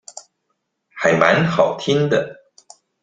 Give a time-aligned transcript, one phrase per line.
[0.95, 2.35] 還蠻好聽的